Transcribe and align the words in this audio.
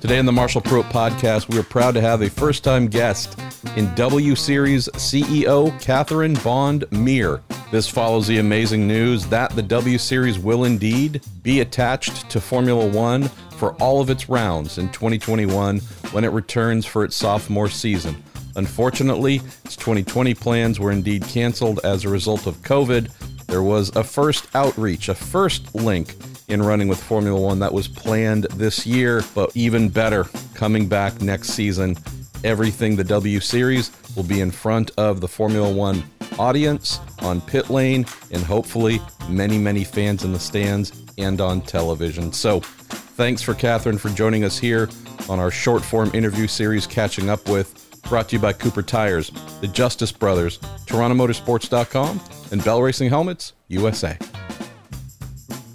Today 0.00 0.18
in 0.18 0.24
the 0.24 0.32
Marshall 0.32 0.62
Pruett 0.62 0.84
podcast, 0.84 1.50
we 1.50 1.58
are 1.58 1.62
proud 1.62 1.92
to 1.92 2.00
have 2.00 2.22
a 2.22 2.30
first 2.30 2.64
time 2.64 2.88
guest 2.88 3.38
in 3.76 3.94
W 3.96 4.34
Series 4.34 4.88
CEO 4.94 5.78
Catherine 5.78 6.32
Bond 6.42 6.86
Muir. 6.90 7.42
This 7.70 7.86
follows 7.86 8.26
the 8.26 8.38
amazing 8.38 8.88
news 8.88 9.26
that 9.26 9.50
the 9.50 9.62
W 9.62 9.98
Series 9.98 10.38
will 10.38 10.64
indeed 10.64 11.20
be 11.42 11.60
attached 11.60 12.30
to 12.30 12.40
Formula 12.40 12.86
One 12.86 13.28
for 13.58 13.74
all 13.74 14.00
of 14.00 14.08
its 14.08 14.30
rounds 14.30 14.78
in 14.78 14.88
2021 14.88 15.80
when 16.12 16.24
it 16.24 16.28
returns 16.28 16.86
for 16.86 17.04
its 17.04 17.14
sophomore 17.14 17.68
season. 17.68 18.24
Unfortunately, 18.56 19.42
its 19.66 19.76
2020 19.76 20.32
plans 20.32 20.80
were 20.80 20.92
indeed 20.92 21.24
canceled 21.24 21.78
as 21.84 22.06
a 22.06 22.08
result 22.08 22.46
of 22.46 22.56
COVID. 22.62 23.12
There 23.48 23.62
was 23.62 23.94
a 23.94 24.02
first 24.02 24.48
outreach, 24.54 25.10
a 25.10 25.14
first 25.14 25.74
link 25.74 26.16
in 26.50 26.62
running 26.62 26.88
with 26.88 27.02
Formula 27.02 27.40
One 27.40 27.58
that 27.60 27.72
was 27.72 27.88
planned 27.88 28.44
this 28.54 28.86
year, 28.86 29.22
but 29.34 29.56
even 29.56 29.88
better, 29.88 30.24
coming 30.54 30.88
back 30.88 31.20
next 31.20 31.50
season. 31.50 31.96
Everything 32.42 32.96
the 32.96 33.04
W 33.04 33.40
Series 33.40 33.90
will 34.16 34.24
be 34.24 34.40
in 34.40 34.50
front 34.50 34.90
of 34.96 35.20
the 35.20 35.28
Formula 35.28 35.70
One 35.70 36.02
audience 36.38 36.98
on 37.20 37.40
pit 37.40 37.70
lane 37.70 38.06
and 38.30 38.42
hopefully 38.42 39.00
many, 39.28 39.58
many 39.58 39.84
fans 39.84 40.24
in 40.24 40.32
the 40.32 40.38
stands 40.38 41.04
and 41.18 41.40
on 41.40 41.60
television. 41.60 42.32
So, 42.32 42.60
thanks 42.60 43.42
for 43.42 43.54
Catherine 43.54 43.98
for 43.98 44.08
joining 44.10 44.44
us 44.44 44.58
here 44.58 44.88
on 45.28 45.38
our 45.38 45.50
short 45.50 45.84
form 45.84 46.10
interview 46.14 46.46
series, 46.46 46.86
Catching 46.86 47.28
Up 47.28 47.48
With, 47.48 48.02
brought 48.08 48.30
to 48.30 48.36
you 48.36 48.42
by 48.42 48.52
Cooper 48.52 48.82
Tires, 48.82 49.30
the 49.60 49.68
Justice 49.68 50.12
Brothers, 50.12 50.58
TorontoMotorsports.com, 50.86 52.20
and 52.50 52.64
Bell 52.64 52.82
Racing 52.82 53.10
Helmets, 53.10 53.52
USA. 53.68 54.18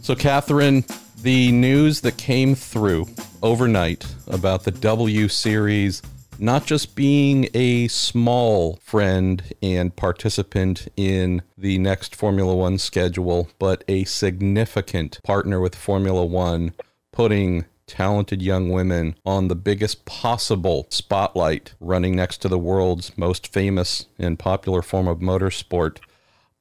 So, 0.05 0.14
Catherine, 0.16 0.86
the 1.23 1.52
news 1.52 2.02
that 2.02 2.16
came 2.16 2.54
through 2.54 3.08
overnight 3.41 4.05
about 4.27 4.63
the 4.63 4.70
W 4.70 5.27
Series 5.27 6.04
not 6.38 6.68
just 6.68 6.96
being 6.96 7.49
a 7.55 7.88
small 7.88 8.76
friend 8.84 9.41
and 9.63 9.96
participant 9.96 10.90
in 10.96 11.41
the 11.57 11.79
next 11.79 12.16
Formula 12.16 12.55
One 12.55 12.77
schedule, 12.77 13.49
but 13.57 13.84
a 13.88 14.04
significant 14.04 15.21
partner 15.24 15.60
with 15.60 15.74
Formula 15.74 16.24
One, 16.24 16.76
putting 17.12 17.66
talented 17.88 18.44
young 18.44 18.70
women 18.70 19.16
on 19.26 19.48
the 19.48 19.55
biggest 19.55 20.05
possible 20.05 20.85
spotlight, 20.91 21.74
running 21.79 22.16
next 22.16 22.44
to 22.44 22.48
the 22.48 22.60
world's 22.60 23.18
most 23.18 23.51
famous 23.51 24.05
and 24.20 24.38
popular 24.38 24.84
form 24.84 25.07
of 25.07 25.18
motorsport. 25.18 25.98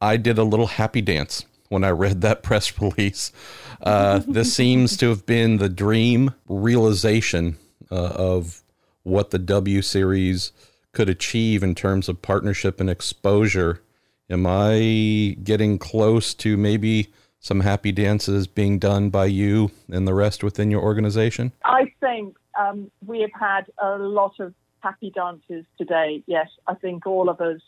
I 0.01 0.17
did 0.17 0.39
a 0.39 0.45
little 0.45 0.69
happy 0.69 1.03
dance 1.03 1.45
when 1.69 1.85
I 1.85 1.91
read 1.91 2.21
that 2.21 2.43
press 2.45 2.81
release. 2.81 3.33
Uh, 3.81 4.21
this 4.27 4.55
seems 4.55 4.97
to 4.99 5.09
have 5.09 5.27
been 5.27 5.59
the 5.59 5.69
dream 5.69 6.35
realization 6.49 7.57
uh, 7.91 7.95
of 7.95 8.63
what 9.03 9.31
the 9.31 9.39
W 9.39 9.83
Series 9.83 10.53
could 10.93 11.09
achieve 11.09 11.63
in 11.63 11.75
terms 11.75 12.09
of 12.09 12.23
partnership 12.23 12.81
and 12.81 12.89
exposure. 12.89 13.83
Am 14.31 14.47
I 14.47 15.37
getting 15.43 15.79
close 15.79 16.33
to 16.35 16.57
maybe 16.57 17.13
some 17.41 17.61
happy 17.61 17.93
dances 17.93 18.47
being 18.47 18.79
done 18.79 19.11
by 19.11 19.27
you 19.27 19.71
and 19.91 20.09
the 20.09 20.15
rest 20.15 20.43
within 20.43 20.71
your 20.71 20.81
organization? 20.81 21.53
I 21.63 21.93
think 22.01 22.37
um, 22.59 22.91
we 23.05 23.21
have 23.21 23.33
had 23.39 23.67
a 23.83 23.99
lot 23.99 24.41
of 24.41 24.55
happy 24.81 25.11
dances 25.11 25.67
today. 25.77 26.23
Yes, 26.27 26.49
I 26.67 26.75
think 26.75 27.07
all 27.07 27.29
of 27.29 27.41
us. 27.41 27.61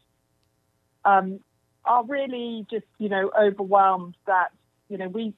Um, 1.04 1.40
are 1.86 2.04
really 2.04 2.66
just, 2.70 2.86
you 2.98 3.08
know, 3.08 3.30
overwhelmed 3.38 4.16
that, 4.26 4.48
you 4.88 4.98
know, 4.98 5.08
we 5.08 5.34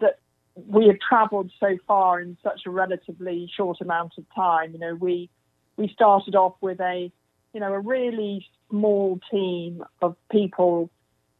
that 0.00 0.18
we 0.54 0.86
have 0.86 0.98
travelled 0.98 1.50
so 1.60 1.76
far 1.86 2.20
in 2.20 2.36
such 2.42 2.62
a 2.66 2.70
relatively 2.70 3.50
short 3.56 3.80
amount 3.80 4.14
of 4.18 4.24
time. 4.34 4.72
You 4.72 4.78
know, 4.78 4.94
we 4.94 5.30
we 5.76 5.88
started 5.88 6.34
off 6.34 6.54
with 6.60 6.80
a, 6.80 7.10
you 7.52 7.60
know, 7.60 7.72
a 7.72 7.80
really 7.80 8.46
small 8.70 9.20
team 9.30 9.84
of 10.02 10.16
people 10.30 10.90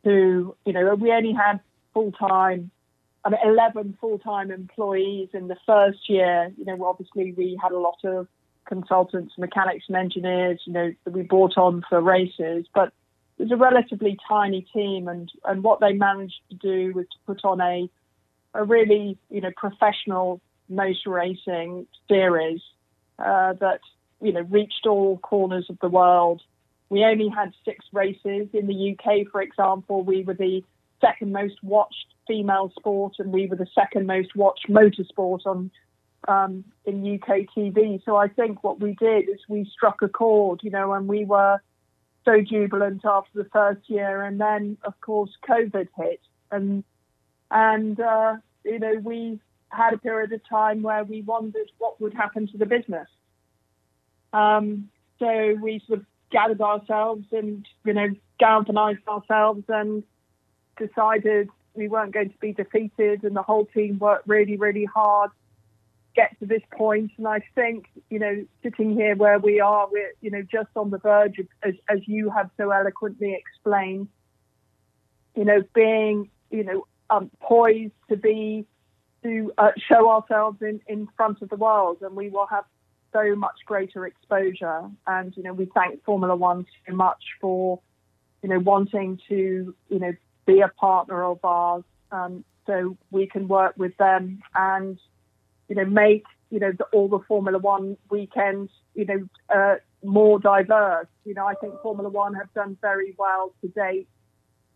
who, 0.04 0.54
you 0.64 0.72
know, 0.72 0.94
we 0.94 1.10
only 1.10 1.32
had 1.32 1.60
full 1.92 2.12
time, 2.12 2.70
I 3.24 3.30
mean, 3.30 3.40
11 3.44 3.96
full 4.00 4.18
time 4.18 4.50
employees 4.50 5.30
in 5.32 5.48
the 5.48 5.56
first 5.66 6.08
year. 6.08 6.52
You 6.56 6.64
know, 6.64 6.84
obviously 6.84 7.32
we 7.32 7.58
had 7.60 7.72
a 7.72 7.78
lot 7.78 7.98
of 8.04 8.28
consultants, 8.66 9.34
mechanics, 9.38 9.86
and 9.88 9.96
engineers, 9.96 10.60
you 10.66 10.72
know, 10.72 10.92
that 11.04 11.10
we 11.12 11.22
brought 11.22 11.56
on 11.56 11.82
for 11.88 12.00
races, 12.00 12.66
but 12.74 12.92
it 13.38 13.42
was 13.42 13.52
a 13.52 13.56
relatively 13.56 14.16
tiny 14.28 14.66
team, 14.72 15.08
and, 15.08 15.30
and 15.44 15.62
what 15.62 15.80
they 15.80 15.92
managed 15.92 16.40
to 16.50 16.56
do 16.56 16.92
was 16.94 17.06
to 17.06 17.18
put 17.26 17.44
on 17.44 17.60
a 17.60 17.88
a 18.54 18.64
really 18.64 19.18
you 19.30 19.40
know 19.40 19.50
professional 19.56 20.40
motor 20.68 21.10
racing 21.10 21.86
series 22.08 22.60
uh, 23.18 23.52
that 23.54 23.80
you 24.20 24.32
know 24.32 24.42
reached 24.42 24.86
all 24.86 25.18
corners 25.18 25.66
of 25.68 25.78
the 25.80 25.88
world. 25.88 26.42
We 26.88 27.04
only 27.04 27.28
had 27.28 27.52
six 27.64 27.84
races 27.92 28.48
in 28.52 28.66
the 28.66 28.96
UK, 28.96 29.28
for 29.30 29.42
example. 29.42 30.02
We 30.02 30.22
were 30.22 30.34
the 30.34 30.62
second 31.00 31.32
most 31.32 31.62
watched 31.62 32.06
female 32.26 32.72
sport, 32.78 33.14
and 33.18 33.32
we 33.32 33.46
were 33.46 33.56
the 33.56 33.68
second 33.74 34.06
most 34.06 34.34
watched 34.34 34.68
motorsport 34.68 35.46
on 35.46 35.70
um, 36.28 36.64
in 36.84 37.14
UK 37.14 37.46
TV. 37.56 38.02
So 38.04 38.16
I 38.16 38.28
think 38.28 38.64
what 38.64 38.80
we 38.80 38.94
did 38.94 39.28
is 39.28 39.38
we 39.48 39.70
struck 39.72 40.02
a 40.02 40.08
chord, 40.08 40.60
you 40.62 40.70
know, 40.70 40.92
and 40.92 41.06
we 41.06 41.24
were 41.24 41.60
so 42.26 42.40
jubilant 42.42 43.02
after 43.04 43.42
the 43.42 43.48
first 43.50 43.88
year, 43.88 44.22
and 44.22 44.38
then 44.40 44.76
of 44.84 45.00
course 45.00 45.30
COVID 45.48 45.88
hit, 45.96 46.20
and 46.50 46.84
and 47.50 47.98
uh, 47.98 48.36
you 48.64 48.78
know 48.78 48.94
we 49.02 49.40
had 49.70 49.94
a 49.94 49.98
period 49.98 50.32
of 50.32 50.46
time 50.48 50.82
where 50.82 51.04
we 51.04 51.22
wondered 51.22 51.70
what 51.78 52.00
would 52.00 52.14
happen 52.14 52.48
to 52.48 52.58
the 52.58 52.66
business. 52.66 53.08
Um, 54.32 54.90
so 55.18 55.56
we 55.62 55.80
sort 55.86 56.00
of 56.00 56.06
gathered 56.30 56.60
ourselves 56.60 57.24
and 57.32 57.66
you 57.84 57.94
know 57.94 58.08
galvanized 58.38 59.06
ourselves 59.08 59.64
and 59.68 60.02
decided 60.76 61.48
we 61.74 61.88
weren't 61.88 62.12
going 62.12 62.30
to 62.30 62.38
be 62.38 62.52
defeated, 62.52 63.22
and 63.22 63.36
the 63.36 63.42
whole 63.42 63.66
team 63.66 63.98
worked 63.98 64.26
really 64.26 64.56
really 64.56 64.84
hard 64.84 65.30
get 66.16 66.36
to 66.40 66.46
this 66.46 66.62
point. 66.72 67.12
And 67.18 67.28
I 67.28 67.40
think, 67.54 67.86
you 68.10 68.18
know, 68.18 68.44
sitting 68.62 68.94
here 68.94 69.14
where 69.14 69.38
we 69.38 69.60
are, 69.60 69.86
we're, 69.90 70.12
you 70.20 70.30
know, 70.30 70.42
just 70.42 70.70
on 70.74 70.90
the 70.90 70.98
verge 70.98 71.38
of, 71.38 71.46
as, 71.62 71.74
as 71.88 72.00
you 72.06 72.30
have 72.30 72.50
so 72.56 72.70
eloquently 72.70 73.34
explained, 73.34 74.08
you 75.36 75.44
know, 75.44 75.62
being, 75.74 76.30
you 76.50 76.64
know, 76.64 76.86
um, 77.10 77.30
poised 77.40 77.92
to 78.08 78.16
be, 78.16 78.66
to 79.22 79.52
uh, 79.58 79.72
show 79.88 80.10
ourselves 80.10 80.58
in, 80.62 80.80
in 80.88 81.06
front 81.16 81.42
of 81.42 81.50
the 81.50 81.56
world. 81.56 81.98
And 82.00 82.16
we 82.16 82.30
will 82.30 82.46
have 82.46 82.64
so 83.12 83.36
much 83.36 83.58
greater 83.66 84.06
exposure. 84.06 84.90
And, 85.06 85.36
you 85.36 85.42
know, 85.42 85.52
we 85.52 85.66
thank 85.74 86.02
Formula 86.04 86.34
One 86.34 86.66
so 86.88 86.94
much 86.94 87.22
for, 87.40 87.80
you 88.42 88.48
know, 88.48 88.58
wanting 88.58 89.20
to, 89.28 89.74
you 89.88 89.98
know, 89.98 90.12
be 90.46 90.60
a 90.60 90.68
partner 90.68 91.24
of 91.24 91.44
ours. 91.44 91.84
Um, 92.10 92.44
so 92.66 92.96
we 93.10 93.26
can 93.26 93.46
work 93.46 93.74
with 93.76 93.96
them 93.96 94.40
and 94.54 94.98
you 95.68 95.76
know, 95.76 95.84
make 95.84 96.24
you 96.50 96.60
know 96.60 96.72
the, 96.72 96.84
all 96.92 97.08
the 97.08 97.20
Formula 97.26 97.58
One 97.58 97.96
weekends, 98.10 98.70
you 98.94 99.04
know, 99.04 99.28
uh, 99.54 99.76
more 100.04 100.38
diverse. 100.38 101.06
You 101.24 101.34
know, 101.34 101.46
I 101.46 101.54
think 101.54 101.74
Formula 101.82 102.08
One 102.08 102.34
have 102.34 102.52
done 102.54 102.76
very 102.80 103.14
well 103.18 103.52
to 103.62 103.68
date 103.68 104.08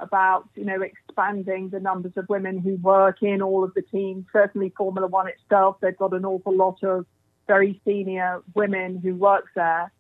about 0.01 0.49
you 0.55 0.65
know 0.65 0.83
expanding 0.83 1.69
the 1.69 1.81
numbers 1.81 2.13
of 2.17 2.29
women 2.29 2.59
who 2.59 2.77
work 2.77 3.23
in 3.23 3.43
all 3.43 3.63
of 3.65 3.75
the 3.75 3.83
teams. 3.83 4.27
Certainly, 4.33 4.73
Formula 4.77 5.07
One 5.07 5.29
itself, 5.29 5.77
they've 5.81 5.97
got 5.97 6.13
an 6.13 6.25
awful 6.25 6.55
lot 6.55 6.83
of 6.83 7.07
very 7.47 7.81
senior 7.85 8.43
women 8.55 9.01
who 9.03 9.15
work 9.15 9.47
there, 9.55 9.93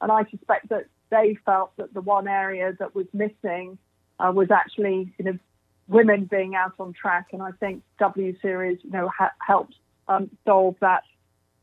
and 0.00 0.12
I 0.12 0.24
suspect 0.30 0.68
that 0.68 0.86
they 1.10 1.36
felt 1.44 1.76
that 1.76 1.94
the 1.94 2.00
one 2.00 2.28
area 2.28 2.74
that 2.78 2.94
was 2.94 3.06
missing 3.12 3.78
uh, 4.18 4.32
was 4.34 4.50
actually 4.50 5.12
you 5.18 5.24
know 5.24 5.38
women 5.88 6.24
being 6.24 6.54
out 6.54 6.74
on 6.78 6.92
track, 6.92 7.28
and 7.32 7.42
I 7.42 7.52
think 7.52 7.82
W 7.98 8.36
Series 8.40 8.78
you 8.82 8.90
know 8.90 9.08
ha- 9.08 9.32
helped 9.40 9.76
um, 10.08 10.30
solve 10.44 10.76
that 10.80 11.02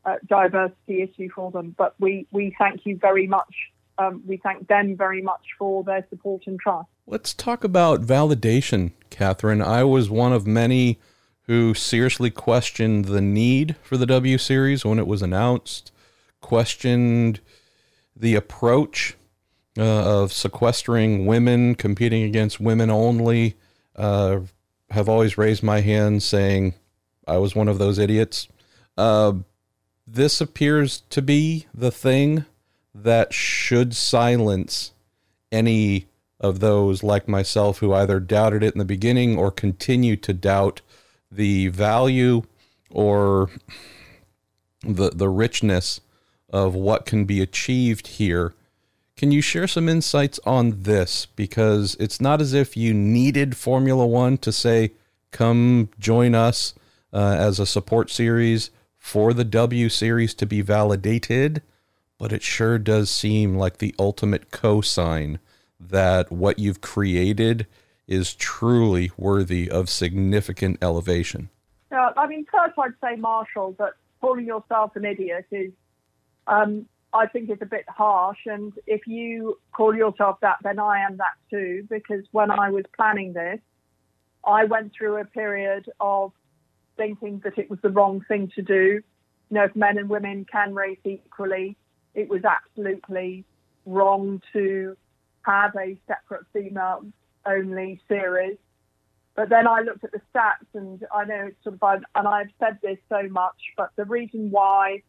uh, 0.04 0.16
diversity 0.26 1.02
issue 1.02 1.28
for 1.34 1.50
them. 1.50 1.74
But 1.76 1.94
we, 1.98 2.26
we 2.30 2.54
thank 2.58 2.84
you 2.84 2.96
very 2.96 3.26
much. 3.26 3.54
Um, 3.98 4.22
we 4.26 4.38
thank 4.38 4.68
them 4.68 4.96
very 4.96 5.22
much 5.22 5.42
for 5.58 5.84
their 5.84 6.04
support 6.10 6.42
and 6.46 6.58
trust. 6.58 6.88
Let's 7.06 7.34
talk 7.34 7.62
about 7.62 8.02
validation, 8.02 8.92
Catherine. 9.10 9.62
I 9.62 9.84
was 9.84 10.08
one 10.08 10.32
of 10.32 10.46
many 10.46 10.98
who 11.42 11.74
seriously 11.74 12.30
questioned 12.30 13.06
the 13.06 13.20
need 13.20 13.76
for 13.82 13.96
the 13.96 14.06
W 14.06 14.38
Series 14.38 14.84
when 14.84 14.98
it 14.98 15.06
was 15.06 15.22
announced, 15.22 15.92
questioned 16.40 17.40
the 18.16 18.34
approach 18.34 19.16
uh, 19.76 20.22
of 20.22 20.32
sequestering 20.32 21.26
women, 21.26 21.74
competing 21.74 22.22
against 22.22 22.60
women 22.60 22.90
only. 22.90 23.56
Uh, 23.94 24.40
have 24.90 25.08
always 25.08 25.38
raised 25.38 25.62
my 25.62 25.80
hand 25.80 26.22
saying 26.22 26.74
I 27.26 27.38
was 27.38 27.54
one 27.54 27.68
of 27.68 27.78
those 27.78 27.98
idiots. 27.98 28.48
Uh, 28.96 29.34
this 30.06 30.40
appears 30.40 31.02
to 31.10 31.22
be 31.22 31.66
the 31.72 31.90
thing 31.90 32.44
that 32.94 33.32
should 33.32 33.94
silence 33.94 34.92
any 35.50 36.06
of 36.40 36.60
those 36.60 37.02
like 37.02 37.28
myself 37.28 37.78
who 37.78 37.94
either 37.94 38.18
doubted 38.18 38.62
it 38.62 38.74
in 38.74 38.78
the 38.78 38.84
beginning 38.84 39.38
or 39.38 39.50
continue 39.50 40.16
to 40.16 40.32
doubt 40.32 40.80
the 41.30 41.68
value 41.68 42.42
or 42.90 43.48
the 44.82 45.10
the 45.10 45.28
richness 45.28 46.00
of 46.50 46.74
what 46.74 47.06
can 47.06 47.24
be 47.24 47.40
achieved 47.40 48.06
here. 48.08 48.52
Can 49.16 49.30
you 49.30 49.40
share 49.40 49.68
some 49.68 49.88
insights 49.88 50.40
on 50.44 50.82
this? 50.82 51.26
Because 51.26 51.96
it's 52.00 52.20
not 52.20 52.40
as 52.40 52.52
if 52.52 52.76
you 52.76 52.92
needed 52.92 53.56
Formula 53.56 54.06
One 54.06 54.36
to 54.38 54.50
say, 54.52 54.92
come 55.30 55.88
join 55.98 56.34
us 56.34 56.74
uh, 57.12 57.36
as 57.38 57.58
a 57.58 57.66
support 57.66 58.10
series 58.10 58.70
for 58.98 59.32
the 59.32 59.44
W 59.44 59.88
series 59.88 60.34
to 60.34 60.46
be 60.46 60.60
validated, 60.60 61.62
but 62.18 62.32
it 62.32 62.42
sure 62.42 62.78
does 62.78 63.10
seem 63.10 63.56
like 63.56 63.78
the 63.78 63.94
ultimate 63.98 64.50
cosign 64.50 65.38
that 65.80 66.30
what 66.30 66.58
you've 66.58 66.80
created 66.80 67.66
is 68.06 68.34
truly 68.34 69.10
worthy 69.16 69.70
of 69.70 69.88
significant 69.88 70.78
elevation. 70.82 71.48
Yeah, 71.90 72.10
I 72.16 72.26
mean, 72.26 72.46
first 72.50 72.74
I'd 72.78 72.92
say, 73.02 73.16
Marshall, 73.16 73.74
that 73.78 73.94
calling 74.20 74.46
yourself 74.46 74.96
an 74.96 75.04
idiot 75.04 75.46
is, 75.50 75.72
um, 76.46 76.86
I 77.12 77.26
think, 77.26 77.50
is 77.50 77.58
a 77.60 77.66
bit 77.66 77.84
harsh. 77.88 78.38
And 78.46 78.72
if 78.86 79.06
you 79.06 79.58
call 79.72 79.94
yourself 79.94 80.38
that, 80.40 80.58
then 80.62 80.78
I 80.78 81.00
am 81.00 81.16
that 81.18 81.34
too. 81.50 81.86
Because 81.90 82.24
when 82.32 82.50
I 82.50 82.70
was 82.70 82.84
planning 82.96 83.32
this, 83.32 83.58
I 84.44 84.64
went 84.64 84.92
through 84.92 85.18
a 85.18 85.24
period 85.24 85.90
of 86.00 86.32
thinking 87.02 87.40
that 87.44 87.58
it 87.58 87.68
was 87.68 87.80
the 87.82 87.90
wrong 87.90 88.24
thing 88.28 88.50
to 88.54 88.62
do. 88.62 89.00
You 89.50 89.54
know, 89.56 89.64
if 89.64 89.74
men 89.74 89.98
and 89.98 90.08
women 90.08 90.46
can 90.50 90.74
race 90.74 90.98
equally, 91.04 91.76
it 92.14 92.28
was 92.28 92.42
absolutely 92.44 93.44
wrong 93.86 94.40
to 94.52 94.96
have 95.42 95.74
a 95.76 95.98
separate 96.06 96.46
female 96.52 97.04
only 97.44 98.00
series. 98.08 98.58
But 99.34 99.48
then 99.48 99.66
I 99.66 99.80
looked 99.80 100.04
at 100.04 100.12
the 100.12 100.20
stats, 100.32 100.68
and 100.74 101.04
I 101.12 101.24
know 101.24 101.48
it's 101.48 101.62
sort 101.64 101.78
of, 101.80 102.04
and 102.14 102.28
I've 102.28 102.50
said 102.60 102.78
this 102.82 102.98
so 103.08 103.28
much, 103.30 103.60
but 103.76 103.90
the 103.96 104.04
reason 104.04 104.50
why 104.50 105.02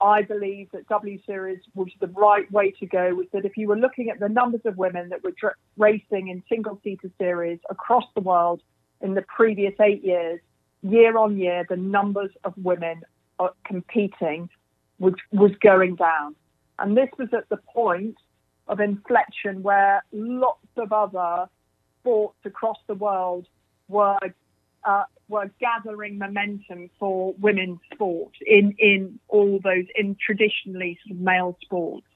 I 0.00 0.22
believe 0.22 0.68
that 0.72 0.88
W 0.88 1.18
Series 1.26 1.60
was 1.74 1.88
the 2.00 2.06
right 2.08 2.50
way 2.52 2.70
to 2.78 2.86
go 2.86 3.14
was 3.14 3.26
that 3.32 3.44
if 3.44 3.56
you 3.56 3.68
were 3.68 3.76
looking 3.76 4.10
at 4.10 4.20
the 4.20 4.28
numbers 4.28 4.62
of 4.64 4.78
women 4.78 5.08
that 5.10 5.24
were 5.24 5.34
dr- 5.38 5.56
racing 5.76 6.28
in 6.28 6.42
single 6.48 6.80
seater 6.84 7.10
series 7.18 7.58
across 7.68 8.04
the 8.14 8.20
world 8.20 8.62
in 9.00 9.14
the 9.14 9.22
previous 9.22 9.74
eight 9.80 10.04
years, 10.04 10.40
year 10.82 11.16
on 11.16 11.38
year, 11.38 11.66
the 11.68 11.76
numbers 11.76 12.30
of 12.44 12.54
women 12.56 13.02
competing 13.64 14.48
was, 14.98 15.14
was 15.32 15.52
going 15.60 15.96
down. 15.96 16.34
And 16.78 16.96
this 16.96 17.08
was 17.18 17.28
at 17.32 17.48
the 17.48 17.58
point 17.72 18.16
of 18.68 18.80
inflection 18.80 19.62
where 19.62 20.04
lots 20.12 20.68
of 20.76 20.92
other 20.92 21.48
sports 22.00 22.38
across 22.44 22.78
the 22.86 22.94
world 22.94 23.46
were 23.88 24.18
uh, 24.84 25.04
were 25.28 25.50
gathering 25.60 26.18
momentum 26.18 26.88
for 26.98 27.34
women's 27.38 27.80
sport 27.92 28.32
in 28.46 28.74
in 28.78 29.18
all 29.28 29.58
those 29.62 29.84
in 29.96 30.16
traditionally 30.24 30.98
sort 31.04 31.16
of 31.16 31.20
male 31.20 31.56
sports. 31.62 32.06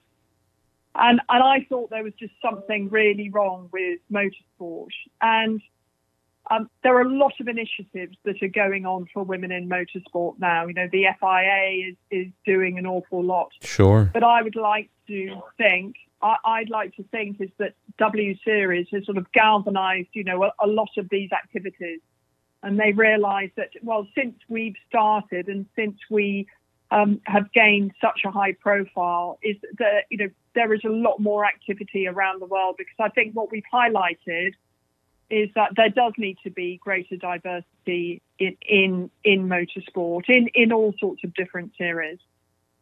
And 0.94 1.20
and 1.28 1.42
I 1.42 1.66
thought 1.68 1.90
there 1.90 2.04
was 2.04 2.14
just 2.18 2.34
something 2.40 2.88
really 2.88 3.30
wrong 3.30 3.68
with 3.72 3.98
motorsport. 4.10 4.92
And 5.20 5.60
um, 6.50 6.68
there 6.82 6.96
are 6.96 7.02
a 7.02 7.08
lot 7.08 7.32
of 7.40 7.48
initiatives 7.48 8.16
that 8.24 8.42
are 8.42 8.48
going 8.48 8.84
on 8.84 9.06
for 9.14 9.22
women 9.22 9.52
in 9.52 9.68
motorsport 9.68 10.38
now. 10.38 10.66
You 10.66 10.74
know, 10.74 10.88
the 10.90 11.06
FIA 11.20 11.90
is, 11.90 11.96
is 12.10 12.32
doing 12.44 12.78
an 12.78 12.86
awful 12.86 13.22
lot. 13.22 13.52
Sure. 13.62 14.10
But 14.12 14.24
I 14.24 14.42
would 14.42 14.56
like 14.56 14.90
to 15.06 15.40
think 15.56 15.96
I, 16.22 16.60
would 16.60 16.70
like 16.70 16.94
to 16.96 17.02
think 17.04 17.40
is 17.40 17.50
that 17.58 17.74
W 17.98 18.36
Series 18.44 18.86
has 18.92 19.04
sort 19.04 19.18
of 19.18 19.30
galvanized, 19.32 20.08
you 20.12 20.24
know, 20.24 20.44
a, 20.44 20.52
a 20.60 20.66
lot 20.66 20.90
of 20.96 21.08
these 21.10 21.30
activities. 21.32 22.00
And 22.62 22.78
they 22.78 22.92
realize 22.92 23.50
that, 23.56 23.70
well, 23.82 24.06
since 24.14 24.36
we've 24.48 24.76
started 24.88 25.48
and 25.48 25.66
since 25.74 25.98
we 26.10 26.46
um, 26.92 27.20
have 27.26 27.52
gained 27.52 27.92
such 28.00 28.20
a 28.24 28.30
high 28.30 28.52
profile, 28.52 29.38
is 29.42 29.56
that, 29.78 30.04
you 30.10 30.18
know, 30.18 30.28
there 30.54 30.72
is 30.72 30.80
a 30.84 30.88
lot 30.88 31.18
more 31.18 31.44
activity 31.44 32.06
around 32.06 32.40
the 32.40 32.46
world 32.46 32.76
because 32.78 32.94
I 33.00 33.08
think 33.08 33.34
what 33.34 33.50
we've 33.50 33.64
highlighted 33.72 34.52
is 35.32 35.48
that 35.54 35.70
there 35.76 35.88
does 35.88 36.12
need 36.18 36.36
to 36.44 36.50
be 36.50 36.68
greater 36.86 37.16
diversity 37.16 38.22
in, 38.38 38.56
in, 38.80 39.10
in 39.24 39.48
motorsport, 39.48 40.24
in, 40.28 40.48
in 40.54 40.72
all 40.72 40.92
sorts 41.00 41.24
of 41.24 41.34
different 41.34 41.72
series. 41.78 42.18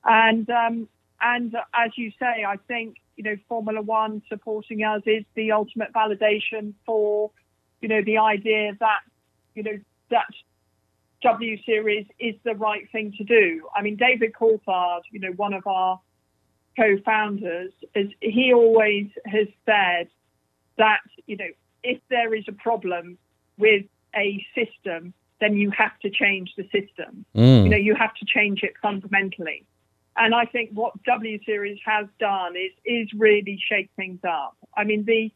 And, 0.04 0.48
um, 0.50 0.88
and 1.20 1.54
as 1.74 1.90
you 1.96 2.10
say, 2.18 2.44
I 2.46 2.56
think 2.68 2.96
you 3.20 3.24
know, 3.24 3.36
Formula 3.50 3.82
One 3.82 4.22
supporting 4.30 4.82
us 4.82 5.02
is 5.04 5.24
the 5.34 5.52
ultimate 5.52 5.92
validation 5.92 6.72
for, 6.86 7.30
you 7.82 7.88
know, 7.88 8.02
the 8.02 8.16
idea 8.16 8.72
that, 8.80 9.00
you 9.54 9.62
know, 9.62 9.78
that 10.10 10.24
W 11.22 11.62
Series 11.64 12.06
is 12.18 12.34
the 12.44 12.54
right 12.54 12.90
thing 12.90 13.12
to 13.18 13.24
do. 13.24 13.68
I 13.76 13.82
mean, 13.82 13.96
David 13.96 14.32
Coulthard, 14.32 15.02
you 15.10 15.20
know, 15.20 15.32
one 15.36 15.52
of 15.52 15.66
our 15.66 16.00
co-founders, 16.78 17.72
is 17.94 18.08
he 18.20 18.54
always 18.54 19.08
has 19.26 19.48
said 19.66 20.08
that, 20.78 21.00
you 21.26 21.36
know, 21.36 21.52
if 21.82 22.00
there 22.08 22.34
is 22.34 22.44
a 22.48 22.52
problem 22.52 23.18
with 23.58 23.84
a 24.14 24.44
system, 24.54 25.14
then 25.40 25.54
you 25.54 25.70
have 25.70 25.98
to 26.00 26.10
change 26.10 26.52
the 26.56 26.64
system. 26.64 27.24
Mm. 27.34 27.64
You 27.64 27.68
know, 27.70 27.76
you 27.76 27.94
have 27.94 28.14
to 28.14 28.26
change 28.26 28.62
it 28.62 28.74
fundamentally. 28.80 29.64
And 30.16 30.34
I 30.34 30.44
think 30.44 30.70
what 30.72 31.02
W 31.04 31.38
Series 31.44 31.78
has 31.84 32.06
done 32.18 32.54
is 32.56 32.72
is 32.84 33.08
really 33.16 33.60
shake 33.68 33.90
things 33.96 34.20
up. 34.24 34.56
I 34.76 34.84
mean, 34.84 35.04
the 35.04 35.32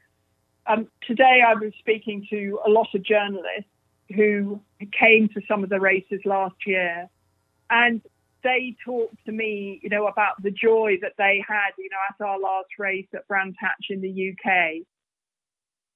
um, 0.67 0.89
today 1.07 1.43
I 1.47 1.55
was 1.55 1.73
speaking 1.79 2.27
to 2.31 2.59
a 2.67 2.71
lot 2.71 2.89
of 2.95 3.03
journalists 3.03 3.71
who 4.15 4.61
came 4.93 5.29
to 5.31 5.41
some 5.49 5.65
of 5.65 5.71
the 5.71 5.81
races 5.81 6.21
last 6.25 6.57
year, 6.67 7.09
and 7.71 8.03
they 8.43 8.77
talked 8.85 9.25
to 9.25 9.33
me, 9.33 9.81
you 9.83 9.89
know, 9.89 10.07
about 10.07 10.43
the 10.43 10.51
joy 10.51 10.99
that 11.01 11.15
they 11.17 11.43
had, 11.47 11.71
you 11.79 11.89
know, 11.91 11.97
at 12.11 12.25
our 12.25 12.39
last 12.39 12.69
race 12.79 13.07
at 13.15 13.27
Brands 13.27 13.57
Hatch 13.59 13.87
in 13.89 14.03
the 14.03 14.31
UK, 14.31 14.87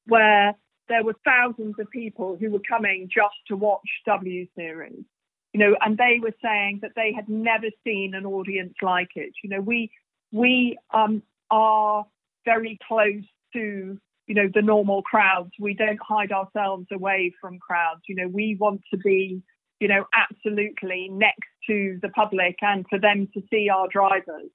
where 0.08 0.55
there 0.88 1.05
were 1.05 1.14
thousands 1.25 1.75
of 1.78 1.90
people 1.90 2.37
who 2.40 2.50
were 2.50 2.62
coming 2.69 3.08
just 3.12 3.37
to 3.49 3.56
watch 3.56 3.88
W 4.06 4.46
Series 4.56 5.05
you 5.52 5.60
know, 5.60 5.76
and 5.81 5.96
they 5.96 6.19
were 6.20 6.34
saying 6.43 6.81
that 6.82 6.93
they 6.94 7.12
had 7.12 7.28
never 7.28 7.69
seen 7.84 8.14
an 8.14 8.26
audience 8.26 8.75
like 8.82 9.10
it. 9.14 9.32
You 9.43 9.50
know, 9.50 9.60
we 9.60 9.90
we 10.31 10.78
um, 10.93 11.22
are 11.50 12.06
very 12.44 12.78
close 12.87 13.25
to 13.55 13.99
you 14.26 14.34
know 14.34 14.49
the 14.52 14.62
normal 14.62 15.02
crowds. 15.02 15.50
We 15.58 15.75
don't 15.75 16.00
hide 16.00 16.32
ourselves 16.32 16.87
away 16.93 17.32
from 17.40 17.58
crowds. 17.58 18.02
You 18.08 18.16
know, 18.16 18.28
we 18.28 18.56
want 18.61 18.82
to 18.93 18.99
be 18.99 19.43
you 19.81 19.88
know 19.88 20.04
absolutely 20.14 21.08
next 21.11 21.49
to 21.66 21.99
the 22.02 22.11
public 22.11 22.56
and 22.61 22.84
for 22.88 22.99
them 22.99 23.28
to 23.34 23.43
see 23.50 23.69
our 23.70 23.88
drivers. 23.88 24.50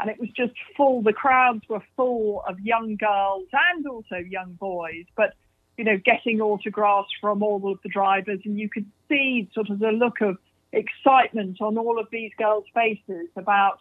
And 0.00 0.10
it 0.10 0.18
was 0.18 0.30
just 0.30 0.52
full. 0.76 1.02
The 1.02 1.12
crowds 1.12 1.62
were 1.68 1.82
full 1.96 2.42
of 2.48 2.58
young 2.60 2.96
girls 2.96 3.48
and 3.52 3.86
also 3.86 4.16
young 4.16 4.54
boys, 4.54 5.04
but 5.16 5.34
you 5.76 5.84
know, 5.84 5.98
getting 6.04 6.40
autographs 6.40 7.08
from 7.20 7.42
all 7.42 7.72
of 7.72 7.78
the 7.82 7.88
drivers, 7.88 8.40
and 8.44 8.58
you 8.58 8.68
could 8.68 8.84
see 9.08 9.48
sort 9.54 9.70
of 9.70 9.78
the 9.78 9.92
look 9.92 10.20
of 10.20 10.36
excitement 10.72 11.60
on 11.60 11.78
all 11.78 11.98
of 11.98 12.06
these 12.10 12.32
girls' 12.36 12.64
faces 12.74 13.28
about, 13.36 13.78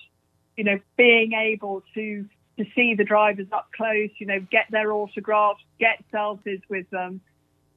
you 0.56 0.64
know, 0.64 0.80
being 0.98 1.34
able 1.34 1.84
to 1.94 2.26
to 2.58 2.66
see 2.76 2.94
the 2.94 3.06
drivers 3.06 3.48
up 3.54 3.70
close, 3.76 4.10
you 4.18 4.26
know, 4.28 4.40
get 4.52 4.66
their 4.70 4.92
autographs, 4.92 5.64
get 5.80 6.04
selfies 6.14 6.62
with 6.70 6.90
them. 6.90 7.22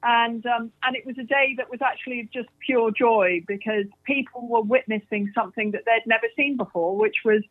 And 0.03 0.45
um, 0.47 0.73
and 0.83 0.97
it 0.97 1.07
was 1.07 1.17
a 1.19 1.25
day 1.25 1.55
that 1.59 1.71
was 1.71 1.81
actually 1.81 2.29
just 2.33 2.49
pure 2.65 2.91
joy 2.91 3.43
because 3.47 3.87
people 4.05 4.49
were 4.49 4.63
witnessing 4.63 5.31
something 5.35 5.71
that 5.73 5.83
they'd 5.85 6.07
never 6.07 6.27
seen 6.37 6.57
before, 6.57 6.97
which 6.97 7.17
was 7.25 7.43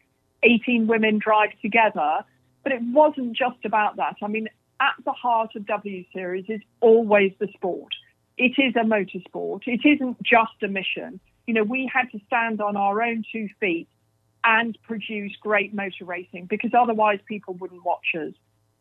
18 0.44 0.88
women 0.88 1.20
drive 1.20 1.52
together. 1.62 2.26
But 2.64 2.74
it 2.74 2.82
wasn't 2.82 3.36
just 3.36 3.66
about 3.66 3.98
that. 3.98 4.16
I 4.22 4.28
mean, 4.28 4.48
at 4.80 4.94
the 5.06 5.12
heart 5.12 5.56
of 5.56 5.66
W 5.68 6.04
Series 6.14 6.46
is 6.48 6.62
always 6.80 7.32
the 7.40 7.48
sport. 7.54 7.94
It 8.38 8.54
is 8.58 8.76
a 8.76 8.86
motorsport. 8.86 9.62
It 9.68 9.82
isn't 9.86 10.22
just 10.24 10.64
a 10.64 10.68
mission. 10.68 11.20
You 11.48 11.54
know, 11.54 11.64
we 11.64 11.90
had 11.92 12.12
to 12.12 12.20
stand 12.28 12.62
on 12.62 12.76
our 12.76 13.02
own 13.02 13.24
two 13.32 13.48
feet 13.60 13.88
and 14.44 14.78
produce 14.84 15.36
great 15.40 15.74
motor 15.74 16.06
racing 16.06 16.46
because 16.46 16.72
otherwise 16.78 17.20
people 17.28 17.54
wouldn't 17.56 17.86
watch 17.86 18.16
us. 18.16 18.34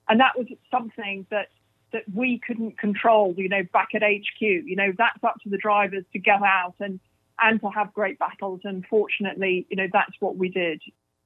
And 0.08 0.20
that 0.20 0.36
was 0.36 0.46
something 0.70 1.26
that 1.30 1.48
that 1.92 2.04
we 2.14 2.40
couldn't 2.46 2.78
control, 2.78 3.34
you 3.36 3.48
know, 3.48 3.62
back 3.72 3.88
at 3.94 4.02
HQ. 4.02 4.40
You 4.40 4.76
know, 4.76 4.92
that's 4.96 5.22
up 5.24 5.36
to 5.42 5.48
the 5.48 5.58
drivers 5.58 6.04
to 6.12 6.18
go 6.18 6.38
out 6.44 6.74
and 6.80 7.00
and 7.42 7.60
to 7.60 7.68
have 7.68 7.92
great 7.92 8.18
battles. 8.18 8.60
And 8.64 8.84
fortunately, 8.86 9.66
you 9.70 9.76
know, 9.76 9.88
that's 9.92 10.12
what 10.20 10.36
we 10.36 10.48
did. 10.48 10.82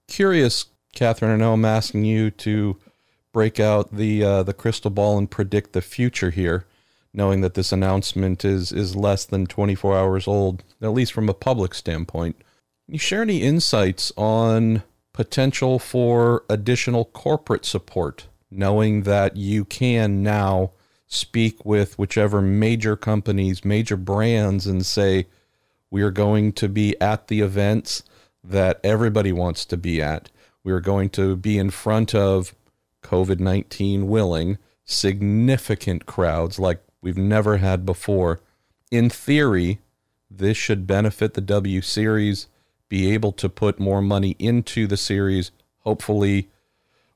Curious, 0.08 0.66
Catherine, 0.94 1.32
I 1.32 1.36
know 1.36 1.54
I'm 1.54 1.64
asking 1.64 2.04
you 2.04 2.30
to 2.30 2.78
break 3.32 3.58
out 3.58 3.94
the 3.94 4.22
uh, 4.22 4.42
the 4.42 4.54
crystal 4.54 4.90
ball 4.90 5.18
and 5.18 5.30
predict 5.30 5.72
the 5.72 5.82
future 5.82 6.30
here, 6.30 6.66
knowing 7.12 7.40
that 7.40 7.54
this 7.54 7.72
announcement 7.72 8.44
is 8.44 8.72
is 8.72 8.94
less 8.94 9.24
than 9.24 9.46
24 9.46 9.96
hours 9.96 10.28
old, 10.28 10.62
at 10.80 10.92
least 10.92 11.12
from 11.12 11.28
a 11.28 11.34
public 11.34 11.74
standpoint. 11.74 12.36
Can 12.86 12.94
you 12.94 12.98
share 12.98 13.22
any 13.22 13.42
insights 13.42 14.12
on 14.16 14.82
potential 15.12 15.78
for 15.78 16.44
additional 16.50 17.06
corporate 17.06 17.64
support, 17.64 18.26
knowing 18.50 19.02
that 19.02 19.36
you 19.36 19.64
can 19.64 20.22
now 20.22 20.72
speak 21.06 21.64
with 21.64 21.98
whichever 21.98 22.42
major 22.42 22.96
companies, 22.96 23.64
major 23.64 23.96
brands, 23.96 24.66
and 24.66 24.84
say, 24.84 25.26
we 25.90 26.02
are 26.02 26.10
going 26.10 26.52
to 26.52 26.68
be 26.68 27.00
at 27.00 27.28
the 27.28 27.40
events. 27.40 28.02
That 28.44 28.78
everybody 28.84 29.32
wants 29.32 29.64
to 29.64 29.76
be 29.76 30.02
at. 30.02 30.30
We 30.62 30.72
are 30.72 30.80
going 30.80 31.10
to 31.10 31.34
be 31.36 31.58
in 31.58 31.70
front 31.70 32.14
of 32.14 32.54
COVID 33.02 33.40
19 33.40 34.08
willing, 34.08 34.58
significant 34.84 36.06
crowds 36.06 36.58
like 36.58 36.82
we've 37.00 37.18
never 37.18 37.56
had 37.56 37.86
before. 37.86 38.40
In 38.90 39.10
theory, 39.10 39.80
this 40.30 40.56
should 40.56 40.86
benefit 40.86 41.34
the 41.34 41.40
W 41.40 41.80
Series, 41.80 42.48
be 42.88 43.12
able 43.12 43.32
to 43.32 43.48
put 43.48 43.80
more 43.80 44.02
money 44.02 44.36
into 44.38 44.86
the 44.86 44.96
series, 44.96 45.50
hopefully, 45.80 46.48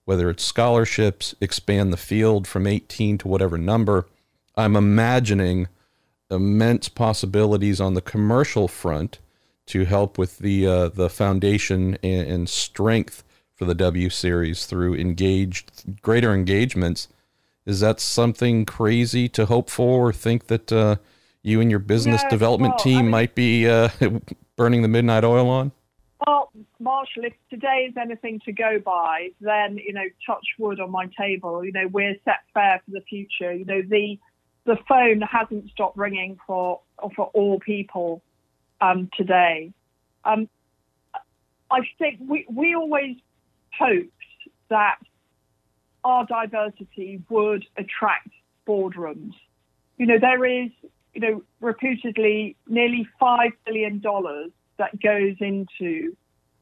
whether 0.04 0.30
it's 0.30 0.44
scholarships, 0.44 1.34
expand 1.40 1.92
the 1.92 1.98
field 1.98 2.46
from 2.46 2.66
18 2.66 3.18
to 3.18 3.28
whatever 3.28 3.58
number. 3.58 4.06
I'm 4.56 4.76
imagining 4.76 5.68
immense 6.30 6.88
possibilities 6.88 7.80
on 7.80 7.94
the 7.94 8.00
commercial 8.00 8.68
front 8.68 9.18
to 9.68 9.84
help 9.84 10.18
with 10.18 10.38
the 10.38 10.66
uh, 10.66 10.88
the 10.88 11.08
foundation 11.08 11.98
and, 12.02 12.28
and, 12.28 12.48
strength 12.48 13.22
for 13.54 13.64
the 13.64 13.74
W 13.74 14.10
series 14.10 14.66
through 14.66 14.94
engaged 14.94 16.00
greater 16.02 16.34
engagements. 16.34 17.08
Is 17.66 17.80
that 17.80 18.00
something 18.00 18.64
crazy 18.64 19.28
to 19.30 19.46
hope 19.46 19.68
for, 19.68 20.08
or 20.08 20.12
think 20.12 20.46
that 20.46 20.72
uh, 20.72 20.96
you 21.42 21.60
and 21.60 21.70
your 21.70 21.80
business 21.80 22.22
yeah, 22.22 22.30
development 22.30 22.74
well, 22.78 22.84
team 22.84 22.98
I 22.98 23.02
mean, 23.02 23.10
might 23.10 23.34
be 23.34 23.68
uh, 23.68 23.88
burning 24.56 24.82
the 24.82 24.88
midnight 24.88 25.24
oil 25.24 25.48
on? 25.50 25.72
Well, 26.26 26.50
Marshall, 26.80 27.24
if 27.24 27.34
today 27.50 27.88
is 27.90 27.96
anything 27.96 28.40
to 28.46 28.52
go 28.52 28.78
by, 28.84 29.28
then 29.40 29.76
you 29.76 29.92
know, 29.92 30.04
touch 30.26 30.46
wood 30.58 30.80
on 30.80 30.90
my 30.90 31.08
table. 31.18 31.62
You 31.64 31.72
know, 31.72 31.88
we're 31.88 32.16
set 32.24 32.40
fair 32.54 32.80
for 32.84 32.92
the 32.92 33.02
future. 33.02 33.52
You 33.52 33.66
know, 33.66 33.82
the 33.82 34.18
the 34.64 34.78
phone 34.88 35.20
hasn't 35.20 35.70
stopped 35.70 35.98
ringing 35.98 36.38
for 36.46 36.80
for 37.14 37.26
all 37.34 37.60
people 37.60 38.22
um, 38.80 39.08
today. 39.16 39.72
Um, 40.24 40.48
I 41.70 41.80
think 41.98 42.20
we 42.26 42.46
we 42.48 42.74
always 42.74 43.16
hoped 43.78 44.10
that 44.70 44.98
our 46.04 46.26
diversity 46.26 47.22
would 47.28 47.66
attract 47.76 48.28
boardrooms. 48.66 49.32
You 49.96 50.06
know, 50.06 50.18
there 50.20 50.44
is, 50.44 50.70
you 51.14 51.20
know, 51.20 51.42
reputedly 51.60 52.56
nearly 52.66 53.08
$5 53.20 53.52
billion 53.66 54.00
that 54.78 55.00
goes 55.00 55.36
into 55.40 56.16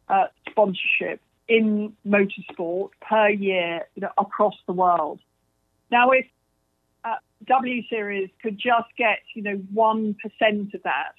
uh, 0.08 0.26
sponsorship 0.48 1.20
in 1.48 1.94
motorsport 2.06 2.90
per 3.00 3.28
year 3.28 3.86
you 3.94 4.02
know, 4.02 4.10
across 4.18 4.54
the 4.66 4.72
world. 4.72 5.20
Now, 5.90 6.10
if 6.10 6.26
uh, 7.04 7.16
W 7.46 7.82
Series 7.88 8.30
could 8.42 8.58
just 8.58 8.88
get, 8.96 9.18
you 9.34 9.42
know, 9.42 9.58
1% 9.74 10.74
of 10.74 10.82
that, 10.82 11.12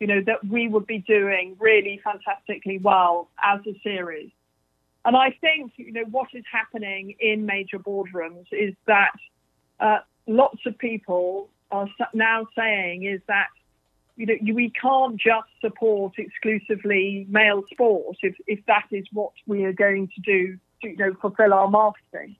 you 0.00 0.06
know, 0.06 0.20
that 0.26 0.46
we 0.46 0.68
would 0.68 0.86
be 0.86 0.98
doing 0.98 1.56
really 1.58 2.00
fantastically 2.04 2.78
well 2.78 3.28
as 3.42 3.60
a 3.66 3.78
series. 3.82 4.30
And 5.04 5.16
I 5.16 5.30
think, 5.40 5.72
you 5.76 5.92
know, 5.92 6.04
what 6.10 6.28
is 6.34 6.44
happening 6.50 7.14
in 7.20 7.46
major 7.46 7.78
boardrooms 7.78 8.46
is 8.50 8.74
that 8.86 9.14
uh, 9.78 9.98
lots 10.26 10.58
of 10.66 10.76
people 10.78 11.48
are 11.70 11.88
now 12.12 12.46
saying 12.56 13.04
is 13.04 13.20
that, 13.28 13.46
you 14.16 14.26
know, 14.26 14.34
we 14.54 14.70
can't 14.70 15.16
just 15.16 15.48
support 15.60 16.14
exclusively 16.18 17.26
male 17.28 17.62
sport 17.70 18.16
if, 18.22 18.34
if 18.46 18.64
that 18.66 18.86
is 18.90 19.06
what 19.12 19.32
we 19.46 19.64
are 19.64 19.72
going 19.72 20.08
to 20.08 20.20
do 20.22 20.58
to, 20.82 20.88
you 20.88 20.96
know, 20.96 21.14
fulfill 21.20 21.54
our 21.54 21.70
marketing. 21.70 22.36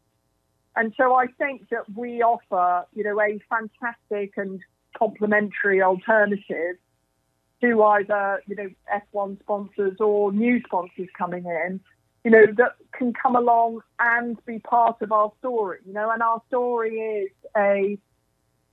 And 0.75 0.93
so 0.97 1.15
I 1.15 1.27
think 1.39 1.69
that 1.71 1.85
we 1.95 2.23
offer, 2.23 2.87
you 2.95 3.05
know, 3.05 3.21
a 3.21 3.41
fantastic 3.49 4.37
and 4.37 4.61
complementary 4.99 5.83
alternative 5.83 6.77
to 7.61 7.83
either, 7.83 8.43
you 8.47 8.57
know, 8.57 8.69
F1 9.15 9.41
sponsors 9.41 9.97
or 10.01 10.33
new 10.33 10.61
sponsors 10.67 11.09
coming 11.17 11.45
in 11.45 11.81
you 12.27 12.33
know, 12.33 12.45
that 12.57 12.73
can 12.91 13.13
come 13.13 13.37
along 13.37 13.83
and 14.01 14.37
be 14.47 14.59
part 14.59 15.01
of 15.01 15.13
our 15.13 15.31
story, 15.39 15.79
you 15.87 15.93
know, 15.93 16.11
and 16.11 16.21
our 16.21 16.43
story 16.49 16.99
is 16.99 17.31
a, 17.57 17.97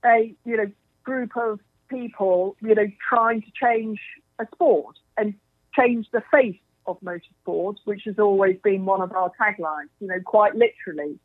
a, 0.04 0.34
you 0.44 0.56
know, 0.56 0.68
group 1.04 1.36
of 1.36 1.60
people, 1.88 2.56
you 2.60 2.74
know, 2.74 2.88
trying 3.08 3.42
to 3.42 3.52
change 3.54 4.00
a 4.40 4.46
sport 4.52 4.96
and 5.16 5.34
change 5.78 6.08
the 6.10 6.20
face 6.32 6.58
of 6.88 6.98
motorsport, 7.00 7.76
which 7.84 8.02
has 8.06 8.18
always 8.18 8.56
been 8.64 8.86
one 8.86 9.00
of 9.00 9.12
our 9.12 9.30
taglines, 9.40 9.88
you 10.00 10.08
know, 10.08 10.18
quite 10.24 10.56
literally. 10.56 11.16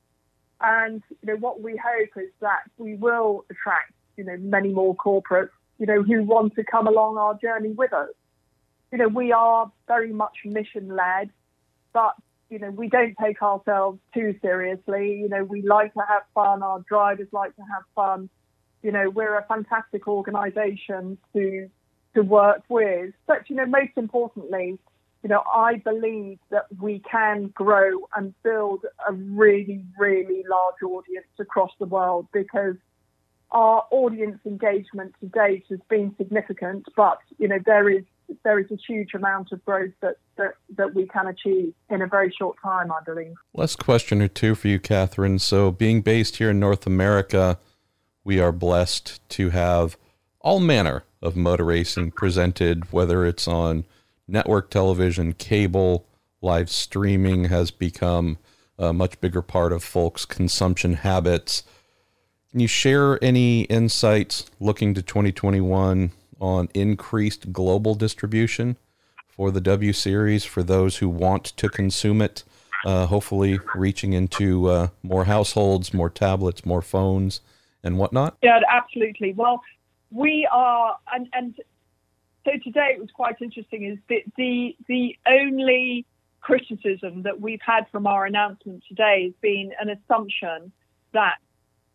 And, 0.61 1.01
you 1.23 1.33
know, 1.33 1.37
what 1.37 1.63
we 1.63 1.81
hope 1.83 2.09
is 2.15 2.29
that 2.41 2.61
we 2.77 2.93
will 2.93 3.43
attract, 3.49 3.93
you 4.17 4.23
know, 4.23 4.37
many 4.37 4.69
more 4.69 4.95
corporates, 4.95 5.49
you 5.79 5.85
know, 5.85 6.03
who 6.03 6.23
want 6.23 6.55
to 6.55 6.63
come 6.63 6.87
along 6.87 7.17
our 7.17 7.35
journey 7.35 7.71
with 7.71 7.93
us. 7.93 8.09
You 8.91 8.99
know, 8.99 9.07
we 9.07 9.31
are 9.31 9.71
very 9.87 10.13
much 10.13 10.37
mission 10.45 10.95
led 10.95 11.31
but 11.93 12.15
you 12.49 12.57
know, 12.57 12.71
we 12.71 12.89
don't 12.89 13.15
take 13.21 13.41
ourselves 13.43 13.99
too 14.13 14.35
seriously. 14.41 15.19
You 15.19 15.29
know, 15.29 15.43
we 15.43 15.61
like 15.61 15.93
to 15.93 16.01
have 16.07 16.23
fun. 16.33 16.63
Our 16.63 16.79
drivers 16.87 17.27
like 17.31 17.55
to 17.55 17.61
have 17.61 17.83
fun. 17.95 18.29
You 18.81 18.91
know, 18.91 19.09
we're 19.09 19.37
a 19.37 19.45
fantastic 19.45 20.07
organisation 20.07 21.17
to 21.33 21.69
to 22.15 22.21
work 22.23 22.63
with. 22.67 23.13
But 23.27 23.49
you 23.49 23.55
know, 23.55 23.67
most 23.67 23.91
importantly, 23.97 24.79
you 25.21 25.29
know, 25.29 25.43
I 25.53 25.75
believe 25.75 26.39
that 26.49 26.65
we 26.79 27.03
can 27.11 27.47
grow 27.49 28.07
and 28.15 28.33
build 28.41 28.85
a 29.07 29.13
really, 29.13 29.85
really 29.99 30.43
large 30.49 30.81
audience 30.83 31.27
across 31.37 31.71
the 31.79 31.85
world 31.85 32.27
because 32.33 32.75
our 33.51 33.85
audience 33.91 34.39
engagement 34.45 35.13
to 35.21 35.27
date 35.27 35.65
has 35.69 35.79
been 35.89 36.13
significant. 36.17 36.85
But 36.95 37.19
you 37.37 37.47
know, 37.47 37.59
there 37.65 37.89
is 37.89 38.03
there 38.43 38.59
is 38.59 38.69
a 38.71 38.77
huge 38.87 39.13
amount 39.13 39.51
of 39.51 39.63
growth 39.65 39.91
that, 40.01 40.17
that, 40.37 40.53
that 40.77 40.93
we 40.93 41.07
can 41.07 41.27
achieve 41.27 41.73
in 41.89 42.01
a 42.01 42.07
very 42.07 42.31
short 42.37 42.57
time, 42.61 42.91
I 42.91 42.99
believe. 43.03 43.33
Last 43.53 43.77
question 43.77 44.21
or 44.21 44.27
two 44.27 44.53
for 44.53 44.67
you, 44.67 44.79
Catherine. 44.79 45.39
So, 45.39 45.71
being 45.71 46.01
based 46.01 46.37
here 46.37 46.51
in 46.51 46.59
North 46.59 46.85
America, 46.85 47.57
we 48.23 48.39
are 48.39 48.51
blessed 48.51 49.27
to 49.29 49.49
have 49.49 49.97
all 50.41 50.59
manner 50.59 51.03
of 51.21 51.35
motor 51.35 51.65
racing 51.65 52.11
presented, 52.11 52.91
whether 52.91 53.25
it's 53.25 53.47
on 53.47 53.85
network 54.27 54.69
television, 54.69 55.33
cable, 55.33 56.05
live 56.41 56.69
streaming 56.69 57.45
has 57.45 57.71
become 57.71 58.37
a 58.77 58.93
much 58.93 59.19
bigger 59.19 59.41
part 59.41 59.73
of 59.73 59.83
folks' 59.83 60.25
consumption 60.25 60.93
habits. 60.93 61.63
Can 62.51 62.59
you 62.61 62.67
share 62.67 63.23
any 63.23 63.61
insights 63.63 64.49
looking 64.59 64.93
to 64.95 65.01
2021 65.01 66.11
on 66.39 66.69
increased 66.73 67.51
global 67.51 67.95
distribution 67.95 68.77
for 69.27 69.51
the 69.51 69.61
W 69.61 69.93
Series 69.93 70.43
for 70.43 70.63
those 70.63 70.97
who 70.97 71.07
want 71.07 71.45
to 71.45 71.69
consume 71.69 72.21
it. 72.21 72.43
Uh, 72.85 73.05
hopefully, 73.05 73.59
reaching 73.75 74.13
into 74.13 74.67
uh, 74.67 74.87
more 75.03 75.25
households, 75.25 75.93
more 75.93 76.09
tablets, 76.09 76.65
more 76.65 76.81
phones, 76.81 77.41
and 77.83 77.97
whatnot. 77.97 78.37
Yeah, 78.41 78.59
absolutely. 78.69 79.33
Well, 79.33 79.61
we 80.11 80.47
are, 80.51 80.97
and, 81.13 81.27
and 81.33 81.55
so 82.45 82.51
today 82.63 82.93
it 82.95 82.99
was 82.99 83.11
quite 83.11 83.35
interesting. 83.41 83.83
Is 83.85 83.97
that 84.07 84.23
the 84.37 84.75
the 84.87 85.17
only 85.27 86.05
criticism 86.39 87.23
that 87.23 87.41
we've 87.41 87.61
had 87.65 87.85
from 87.91 88.07
our 88.07 88.25
announcement 88.25 88.83
today 88.87 89.23
has 89.25 89.33
been 89.41 89.71
an 89.79 89.89
assumption 89.89 90.71
that 91.11 91.37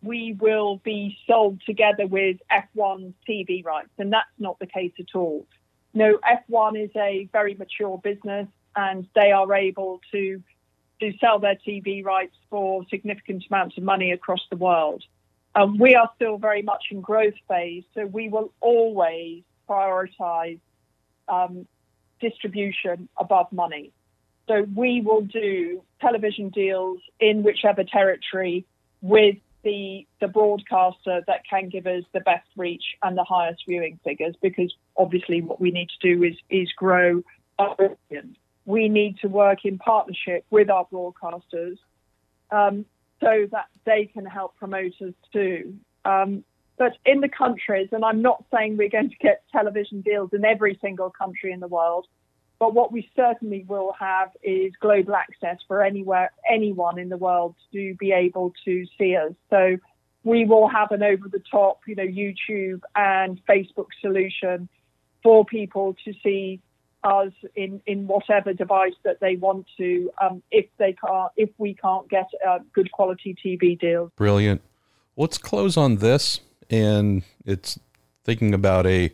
we 0.05 0.37
will 0.39 0.77
be 0.85 1.17
sold 1.27 1.61
together 1.67 2.07
with 2.07 2.37
F1 2.51 3.15
TV 3.29 3.65
rights, 3.65 3.91
and 3.99 4.13
that's 4.13 4.29
not 4.39 4.59
the 4.59 4.67
case 4.67 4.93
at 4.99 5.15
all. 5.15 5.47
No, 5.93 6.19
F1 6.51 6.85
is 6.85 6.91
a 6.97 7.29
very 7.33 7.55
mature 7.55 7.99
business, 7.99 8.49
and 8.77 9.07
they 9.15 9.33
are 9.33 9.53
able 9.55 10.01
to 10.13 10.43
to 11.01 11.13
sell 11.19 11.41
their 11.41 11.57
TV 11.57 12.05
rights 12.05 12.37
for 12.49 12.85
significant 12.89 13.45
amounts 13.51 13.77
of 13.77 13.83
money 13.83 14.13
across 14.13 14.41
the 14.49 14.57
world. 14.57 15.03
Um, 15.57 15.77
we 15.79 15.97
are 15.97 16.09
still 16.15 16.39
very 16.39 16.63
much 16.63 16.85
in 16.91 17.01
growth 17.01 17.35
phase, 17.49 17.83
so 17.95 18.07
we 18.07 18.29
will 18.29 18.53
always 18.61 19.43
prioritize 19.69 20.61
um, 21.29 21.67
distribution 22.21 23.09
above 23.17 23.51
money. 23.53 23.93
So 24.47 24.67
we 24.75 25.01
will 25.01 25.23
do 25.23 25.83
television 26.01 26.51
deals 26.51 27.01
in 27.19 27.43
whichever 27.43 27.83
territory 27.85 28.67
with 29.01 29.37
the 29.65 30.07
the 30.21 30.29
broadcaster 30.29 31.23
that 31.27 31.41
can 31.49 31.69
give 31.69 31.87
us 31.87 32.05
the 32.13 32.21
best 32.21 32.47
reach 32.57 32.85
and 33.03 33.17
the 33.17 33.25
highest 33.25 33.63
viewing 33.67 33.99
figures 34.05 34.37
because 34.41 34.73
obviously 34.97 35.41
what 35.41 35.61
we 35.61 35.71
need 35.71 35.89
to 35.89 36.15
do 36.15 36.23
is 36.23 36.35
is 36.51 36.71
grow 36.73 37.23
our 37.59 37.75
audience. 37.79 38.37
We 38.67 38.89
need 38.89 39.19
to 39.19 39.29
work 39.29 39.65
in 39.65 39.79
partnership 39.79 40.45
with 40.51 40.71
our 40.71 40.87
broadcasters 40.87 41.79
um, 42.51 42.87
so 43.21 43.47
that 43.51 43.67
they 43.85 44.07
can 44.07 44.25
help 44.25 44.57
promoters 44.57 45.15
too. 45.33 45.75
Um, 46.05 46.45
but 46.77 46.97
in 47.07 47.21
the 47.21 47.29
countries, 47.29 47.89
and 47.93 48.05
I'm 48.05 48.21
not 48.21 48.45
saying 48.53 48.77
we're 48.77 48.89
going 48.89 49.11
to 49.11 49.17
get 49.17 49.45
television 49.53 50.01
deals 50.01 50.31
in 50.33 50.45
every 50.45 50.79
single 50.83 51.11
country 51.11 51.53
in 51.53 51.61
the 51.61 51.69
world, 51.69 52.07
but 52.65 52.73
what 52.73 52.93
we 52.93 53.07
certainly 53.15 53.63
will 53.69 53.93
have 54.01 54.31
is 54.43 54.73
global 54.81 55.15
access 55.15 55.59
for 55.69 55.83
anywhere, 55.83 56.33
anyone 56.51 56.99
in 56.99 57.11
the 57.11 57.17
world 57.19 57.55
to 57.75 57.95
be 57.97 58.11
able 58.11 58.55
to 58.65 58.87
see 58.97 59.15
us. 59.17 59.35
So 59.51 59.77
we 60.23 60.47
will 60.47 60.67
have 60.69 60.91
an 60.91 61.03
over 61.03 61.29
the 61.29 61.43
top, 61.51 61.81
you 61.87 61.95
know, 61.95 62.07
YouTube 62.07 62.81
and 62.97 63.39
Facebook 63.47 63.89
solution 64.01 64.71
for 65.23 65.45
people 65.45 65.95
to 66.07 66.15
see 66.23 66.63
us 67.03 67.35
in, 67.55 67.83
in 67.85 68.07
whatever 68.07 68.55
device 68.55 68.95
that 69.03 69.21
they 69.21 69.37
want 69.37 69.67
to 69.77 70.11
um, 70.23 70.43
if 70.51 70.65
they 70.79 70.95
can't 70.95 71.33
if 71.37 71.51
we 71.59 71.75
can't 71.75 72.09
get 72.09 72.31
good 72.73 72.91
quality 72.93 73.37
TV 73.45 73.79
deals. 73.79 74.11
Brilliant. 74.17 74.63
Let's 75.19 75.37
close 75.37 75.77
on 75.77 75.97
this, 75.97 76.41
and 76.71 77.25
it's 77.45 77.79
thinking 78.25 78.55
about 78.55 78.87
a 78.87 79.13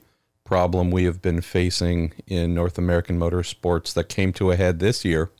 problem 0.50 0.90
we 0.90 1.04
have 1.04 1.22
been 1.22 1.40
facing 1.40 2.12
in 2.26 2.52
North 2.52 2.76
American 2.76 3.16
motorsports 3.16 3.94
that 3.94 4.08
came 4.08 4.32
to 4.32 4.50
a 4.50 4.56
head 4.56 4.80
this 4.80 5.04
year, 5.04 5.30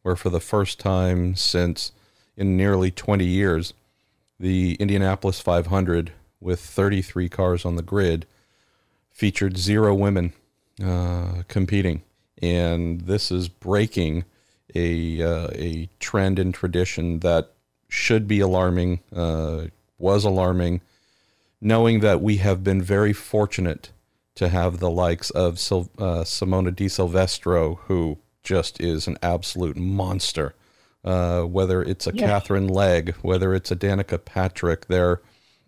where 0.00 0.16
for 0.16 0.30
the 0.30 0.40
first 0.40 0.80
time 0.80 1.36
since 1.36 1.92
in 2.38 2.56
nearly 2.56 2.90
20 2.90 3.22
years, 3.22 3.74
the 4.40 4.74
Indianapolis 4.76 5.40
500 5.40 6.10
with 6.40 6.58
33 6.58 7.28
cars 7.28 7.66
on 7.66 7.76
the 7.76 7.82
grid 7.82 8.24
featured 9.12 9.58
zero 9.58 9.94
women 9.94 10.32
uh, 10.82 11.42
competing, 11.48 12.00
and 12.40 13.02
this 13.02 13.30
is 13.30 13.50
breaking 13.50 14.24
a 14.74 15.22
uh, 15.22 15.48
a 15.52 15.90
trend 16.00 16.38
and 16.38 16.54
tradition 16.54 17.18
that 17.18 17.50
should 17.90 18.26
be 18.26 18.40
alarming. 18.40 19.00
Uh, 19.14 19.66
was 19.98 20.24
alarming, 20.24 20.80
knowing 21.60 22.00
that 22.00 22.22
we 22.22 22.38
have 22.38 22.64
been 22.64 22.80
very 22.80 23.12
fortunate 23.12 23.90
to 24.36 24.48
have 24.48 24.78
the 24.78 24.90
likes 24.90 25.30
of 25.30 25.58
Sil- 25.58 25.90
uh, 25.98 26.22
Simona 26.22 26.74
Di 26.74 26.88
Silvestro, 26.88 27.80
who 27.86 28.18
just 28.42 28.80
is 28.80 29.06
an 29.06 29.18
absolute 29.22 29.76
monster. 29.76 30.54
Uh, 31.04 31.42
whether 31.42 31.82
it's 31.82 32.06
a 32.06 32.14
yes. 32.14 32.28
Katherine 32.28 32.66
Legge, 32.68 33.14
whether 33.22 33.54
it's 33.54 33.70
a 33.70 33.76
Danica 33.76 34.24
Patrick, 34.24 34.86
there 34.86 35.08
are 35.08 35.22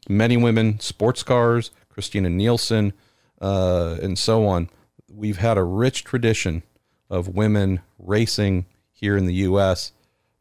many 0.08 0.36
women, 0.36 0.80
sports 0.80 1.22
cars, 1.22 1.70
Christina 1.88 2.28
Nielsen, 2.28 2.92
uh, 3.40 3.98
and 4.02 4.18
so 4.18 4.46
on. 4.46 4.68
We've 5.08 5.38
had 5.38 5.56
a 5.56 5.62
rich 5.62 6.02
tradition 6.02 6.64
of 7.08 7.28
women 7.28 7.80
racing 7.98 8.66
here 8.92 9.16
in 9.16 9.26
the 9.26 9.34
U.S. 9.34 9.92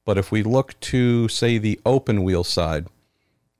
But 0.04 0.18
if 0.18 0.32
we 0.32 0.42
look 0.42 0.80
to, 0.80 1.28
say, 1.28 1.58
the 1.60 1.80
open 1.86 2.24
wheel 2.24 2.44
side, 2.44 2.88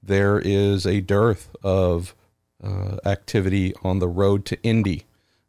there 0.02 0.40
is 0.40 0.88
a 0.88 1.02
dearth 1.02 1.56
of 1.64 2.16
uh, 2.64 2.98
activity 3.06 3.74
on 3.84 4.00
the 4.00 4.08
road 4.08 4.46
to 4.46 4.62
Indy. 4.64 5.06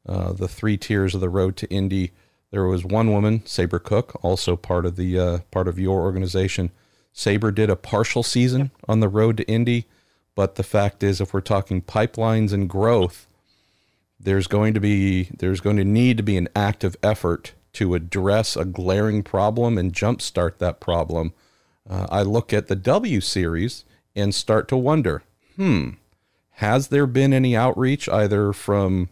Uh, 0.07 0.33
the 0.33 0.49
three 0.49 0.77
tiers 0.77 1.15
of 1.15 1.21
the 1.21 1.29
road 1.29 1.57
to 1.57 1.69
Indy. 1.71 2.13
There 2.51 2.65
was 2.65 2.85
one 2.85 3.13
woman, 3.13 3.41
Sabré 3.41 3.83
Cook, 3.83 4.19
also 4.23 4.57
part 4.57 4.87
of 4.87 4.97
the 4.97 5.19
uh, 5.19 5.39
part 5.51 5.69
of 5.69 5.79
your 5.79 6.01
organization. 6.01 6.71
Sabré 7.15 7.55
did 7.55 7.69
a 7.69 7.77
partial 7.77 8.23
season 8.23 8.71
on 8.89 9.01
the 9.01 9.09
road 9.09 9.37
to 9.37 9.49
Indy, 9.49 9.87
but 10.35 10.55
the 10.55 10.63
fact 10.63 11.03
is, 11.03 11.21
if 11.21 11.35
we're 11.35 11.41
talking 11.41 11.83
pipelines 11.83 12.53
and 12.53 12.69
growth, 12.69 13.27
there's 14.19 14.47
going 14.47 14.73
to 14.75 14.81
be 14.81 15.25
there's 15.39 15.61
going 15.61 15.77
to 15.77 15.85
need 15.85 16.17
to 16.17 16.23
be 16.23 16.37
an 16.37 16.49
active 16.57 16.97
effort 17.03 17.53
to 17.75 17.95
address 17.95 18.57
a 18.57 18.65
glaring 18.65 19.23
problem 19.23 19.77
and 19.77 19.93
jumpstart 19.93 20.59
that 20.59 20.81
problem. 20.81 21.33
Uh, 21.89 22.07
I 22.11 22.23
look 22.23 22.53
at 22.53 22.69
the 22.69 22.77
W 22.77 23.21
series 23.21 23.85
and 24.17 24.35
start 24.35 24.69
to 24.69 24.77
wonder, 24.77 25.23
hmm, 25.57 25.91
has 26.59 26.89
there 26.89 27.07
been 27.07 27.33
any 27.33 27.55
outreach 27.55 28.09
either 28.09 28.53
from 28.53 29.09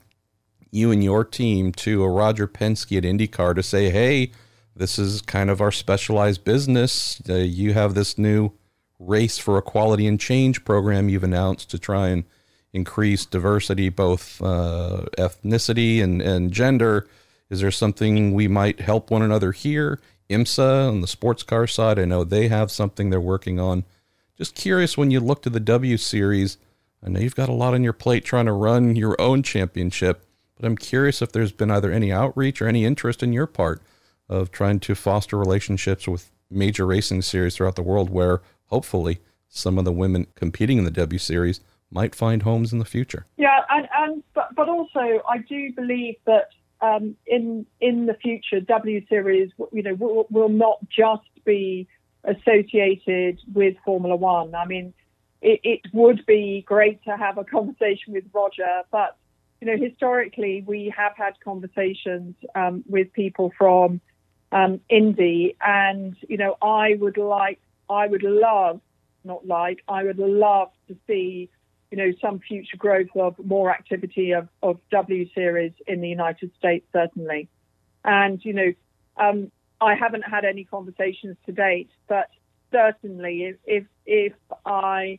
you 0.73 0.91
and 0.91 1.05
your 1.05 1.25
team 1.25 1.71
to 1.71 2.03
a 2.03 2.11
Roger 2.11 2.49
Penske 2.49 2.99
at 2.99 3.05
IndyCar 3.05 3.55
to 3.55 3.63
say, 3.63 3.89
hey, 3.89 4.33
this 4.75 4.99
is 4.99 5.23
kind 5.23 5.49
of 5.49 5.61
our 5.61 5.71
specialized 5.71 6.43
business. 6.43 7.23
Uh, 7.29 7.35
you 7.35 7.73
have 7.73 7.95
this 7.95 8.19
new 8.19 8.51
race 8.99 9.39
for 9.39 9.59
equality 9.59 10.09
and 10.09 10.19
change 10.19 10.65
program 10.65 11.09
you've 11.09 11.23
announced 11.23 11.71
to 11.71 11.79
try 11.79 12.09
and 12.09 12.25
increase 12.73 13.25
diversity, 13.25 13.91
both 13.91 14.43
uh, 14.43 15.05
ethnicity 15.17 16.03
and, 16.03 16.21
and 16.21 16.51
gender. 16.51 17.07
Is 17.49 17.61
there 17.61 17.71
something 17.71 18.35
we 18.35 18.49
might 18.49 18.81
help 18.81 19.09
one 19.09 19.23
another 19.23 19.53
here? 19.53 20.01
IMSA 20.29 20.89
on 20.89 21.01
the 21.01 21.07
sports 21.07 21.45
car 21.45 21.69
side, 21.69 21.97
I 21.97 22.07
know 22.07 22.25
they 22.25 22.49
have 22.49 22.73
something 22.73 23.11
they're 23.11 23.21
working 23.21 23.61
on. 23.61 23.85
Just 24.37 24.57
curious 24.57 24.99
when 24.99 25.13
you 25.13 25.21
look 25.21 25.43
to 25.43 25.51
the 25.51 25.61
W 25.61 25.97
Series, 25.97 26.59
I 27.07 27.11
know 27.11 27.21
you've 27.21 27.37
got 27.37 27.49
a 27.49 27.53
lot 27.53 27.73
on 27.73 27.85
your 27.85 27.93
plate 27.93 28.25
trying 28.25 28.47
to 28.47 28.53
run 28.53 28.97
your 28.97 29.19
own 29.21 29.45
championship, 29.45 30.27
but 30.57 30.67
I'm 30.67 30.77
curious 30.77 31.23
if 31.23 31.31
there's 31.31 31.53
been 31.53 31.71
either 31.71 31.93
any 31.93 32.11
outreach 32.11 32.61
or 32.61 32.67
any 32.67 32.85
interest 32.85 33.23
in 33.23 33.33
your 33.33 33.47
part 33.47 33.81
of 34.29 34.51
trying 34.51 34.81
to 34.81 34.95
foster 34.97 35.39
relationships 35.39 36.09
with 36.09 36.33
major 36.51 36.85
racing 36.85 37.23
series 37.23 37.55
throughout 37.55 37.77
the 37.77 37.83
world 37.83 38.11
where 38.11 38.43
hopefully 38.67 39.21
some 39.49 39.79
of 39.79 39.85
the 39.85 39.93
women 39.93 40.27
competing 40.35 40.79
in 40.79 40.85
the 40.85 40.91
W 40.91 41.19
Series 41.19 41.61
might 41.93 42.15
find 42.15 42.43
homes 42.43 42.73
in 42.73 42.81
the 42.81 42.85
future. 42.85 43.27
Yeah, 43.37 43.61
and, 43.71 43.89
and 43.97 44.23
but, 44.35 44.55
but 44.57 44.69
also 44.69 45.23
I 45.29 45.39
do 45.49 45.73
believe 45.73 46.17
that 46.27 46.49
um, 46.81 47.17
in 47.27 47.65
in 47.81 48.07
the 48.07 48.15
future 48.15 48.61
W 48.61 49.07
Series, 49.07 49.53
you 49.73 49.83
know, 49.83 49.95
will, 49.95 50.27
will 50.31 50.49
not 50.49 50.79
just 50.89 51.23
be 51.45 51.87
associated 52.25 53.39
with 53.55 53.77
Formula 53.85 54.17
One. 54.17 54.55
I 54.55 54.67
mean, 54.67 54.93
it, 55.43 55.61
it 55.63 55.81
would 55.93 56.25
be 56.27 56.65
great 56.67 57.03
to 57.05 57.17
have 57.17 57.39
a 57.39 57.45
conversation 57.45 58.13
with 58.13 58.25
Roger, 58.33 58.83
but 58.91 59.17
you 59.61 59.67
know, 59.67 59.77
historically 59.77 60.63
we 60.67 60.93
have 60.97 61.13
had 61.17 61.35
conversations 61.43 62.35
um, 62.55 62.85
with 62.87 63.13
people 63.13 63.53
from 63.57 64.01
um, 64.53 64.81
Indy, 64.89 65.57
and 65.61 66.17
you 66.29 66.37
know, 66.37 66.57
I 66.63 66.95
would 66.99 67.17
like, 67.17 67.61
I 67.89 68.07
would 68.07 68.23
love, 68.23 68.81
not 69.25 69.47
like, 69.47 69.83
I 69.89 70.05
would 70.05 70.19
love 70.19 70.71
to 70.89 70.97
see, 71.07 71.51
you 71.91 71.97
know, 71.97 72.13
some 72.21 72.39
future 72.39 72.77
growth 72.77 73.09
of 73.17 73.35
more 73.45 73.71
activity 73.71 74.33
of, 74.33 74.49
of 74.63 74.79
W 74.91 75.29
Series 75.35 75.73
in 75.87 76.01
the 76.01 76.09
United 76.09 76.51
States, 76.59 76.87
certainly, 76.93 77.49
and 78.05 78.45
you 78.45 78.53
know, 78.53 78.73
um, 79.17 79.51
I 79.81 79.95
haven't 79.95 80.23
had 80.23 80.45
any 80.45 80.65
conversations 80.65 81.37
to 81.47 81.53
date, 81.53 81.91
but 82.09 82.29
certainly 82.73 83.45
if 83.45 83.57
if, 83.65 83.85
if 84.07 84.33
I 84.65 85.19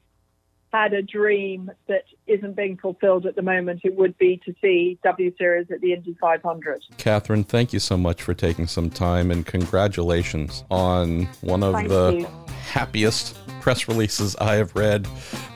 had 0.73 0.93
a 0.93 1.01
dream 1.01 1.71
that 1.88 2.03
isn't 2.27 2.56
being 2.56 2.77
fulfilled 2.77 3.25
at 3.25 3.36
the 3.36 3.41
moment, 3.41 3.82
it 3.84 3.95
would 3.95 4.17
be 4.17 4.41
to 4.45 4.53
see 4.62 4.97
W 5.03 5.34
Series 5.38 5.71
at 5.71 5.82
the 5.82 5.93
Indy 5.93 6.15
500. 6.19 6.84
Catherine, 6.97 7.43
thank 7.43 7.73
you 7.73 7.80
so 7.80 7.97
much 7.97 8.21
for 8.21 8.34
taking 8.34 8.67
some 8.67 8.89
time 8.89 9.32
and 9.32 9.45
congratulations 9.45 10.63
on 10.69 11.25
one 11.41 11.63
of 11.63 11.73
thank 11.73 11.88
the 11.89 12.17
you. 12.19 12.27
happiest 12.69 13.38
press 13.62 13.88
releases 13.88 14.36
I 14.38 14.56
have 14.56 14.75
read 14.75 15.08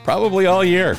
probably 0.04 0.46
all 0.46 0.64
year. 0.64 0.98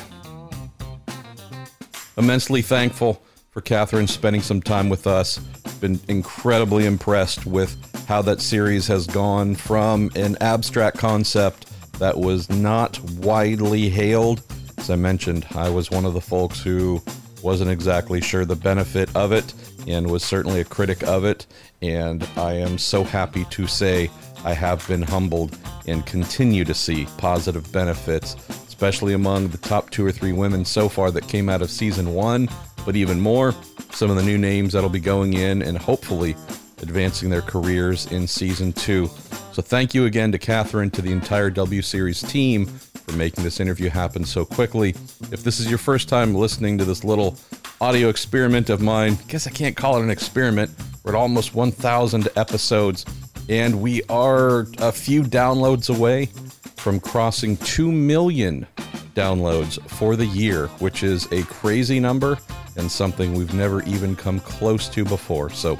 Immensely 2.16 2.62
thankful 2.62 3.22
for 3.50 3.60
Catherine 3.60 4.06
spending 4.06 4.42
some 4.42 4.62
time 4.62 4.88
with 4.88 5.06
us. 5.06 5.38
Been 5.80 6.00
incredibly 6.08 6.86
impressed 6.86 7.46
with 7.46 7.76
how 8.06 8.22
that 8.22 8.40
series 8.40 8.86
has 8.86 9.06
gone 9.06 9.54
from 9.54 10.10
an 10.14 10.36
abstract 10.40 10.98
concept 10.98 11.66
that 11.98 12.18
was 12.18 12.50
not 12.50 13.00
widely 13.00 13.88
hailed. 13.88 14.42
As 14.78 14.90
I 14.90 14.96
mentioned, 14.96 15.46
I 15.54 15.70
was 15.70 15.90
one 15.90 16.04
of 16.04 16.14
the 16.14 16.20
folks 16.20 16.62
who 16.62 17.02
wasn't 17.42 17.70
exactly 17.70 18.20
sure 18.20 18.44
the 18.44 18.56
benefit 18.56 19.14
of 19.14 19.32
it 19.32 19.52
and 19.86 20.10
was 20.10 20.22
certainly 20.22 20.60
a 20.60 20.64
critic 20.64 21.02
of 21.02 21.24
it. 21.24 21.46
And 21.82 22.26
I 22.36 22.54
am 22.54 22.78
so 22.78 23.04
happy 23.04 23.44
to 23.50 23.66
say 23.66 24.10
I 24.44 24.54
have 24.54 24.86
been 24.88 25.02
humbled 25.02 25.56
and 25.86 26.04
continue 26.06 26.64
to 26.64 26.74
see 26.74 27.06
positive 27.18 27.70
benefits, 27.72 28.34
especially 28.66 29.14
among 29.14 29.48
the 29.48 29.58
top 29.58 29.90
two 29.90 30.04
or 30.04 30.12
three 30.12 30.32
women 30.32 30.64
so 30.64 30.88
far 30.88 31.10
that 31.10 31.28
came 31.28 31.48
out 31.48 31.62
of 31.62 31.70
season 31.70 32.14
one, 32.14 32.48
but 32.84 32.96
even 32.96 33.20
more, 33.20 33.54
some 33.90 34.10
of 34.10 34.16
the 34.16 34.22
new 34.22 34.38
names 34.38 34.72
that'll 34.72 34.90
be 34.90 35.00
going 35.00 35.34
in 35.34 35.62
and 35.62 35.78
hopefully 35.78 36.34
advancing 36.82 37.30
their 37.30 37.42
careers 37.42 38.10
in 38.12 38.26
season 38.26 38.72
two. 38.72 39.08
So, 39.54 39.62
thank 39.62 39.94
you 39.94 40.06
again 40.06 40.32
to 40.32 40.38
Catherine, 40.38 40.90
to 40.90 41.00
the 41.00 41.12
entire 41.12 41.48
W 41.48 41.80
Series 41.80 42.20
team 42.20 42.66
for 42.66 43.12
making 43.12 43.44
this 43.44 43.60
interview 43.60 43.88
happen 43.88 44.24
so 44.24 44.44
quickly. 44.44 44.96
If 45.30 45.44
this 45.44 45.60
is 45.60 45.68
your 45.68 45.78
first 45.78 46.08
time 46.08 46.34
listening 46.34 46.76
to 46.78 46.84
this 46.84 47.04
little 47.04 47.36
audio 47.80 48.08
experiment 48.08 48.68
of 48.68 48.80
mine, 48.80 49.12
I 49.12 49.30
guess 49.30 49.46
I 49.46 49.50
can't 49.50 49.76
call 49.76 49.96
it 49.96 50.02
an 50.02 50.10
experiment. 50.10 50.72
We're 51.04 51.12
at 51.12 51.16
almost 51.16 51.54
1,000 51.54 52.30
episodes, 52.34 53.04
and 53.48 53.80
we 53.80 54.02
are 54.08 54.66
a 54.78 54.90
few 54.90 55.22
downloads 55.22 55.88
away 55.88 56.26
from 56.74 56.98
crossing 56.98 57.56
2 57.58 57.92
million 57.92 58.66
downloads 59.14 59.80
for 59.88 60.16
the 60.16 60.26
year, 60.26 60.66
which 60.80 61.04
is 61.04 61.30
a 61.30 61.44
crazy 61.44 62.00
number 62.00 62.40
and 62.76 62.90
something 62.90 63.34
we've 63.34 63.54
never 63.54 63.84
even 63.84 64.16
come 64.16 64.40
close 64.40 64.88
to 64.88 65.04
before. 65.04 65.48
So, 65.48 65.78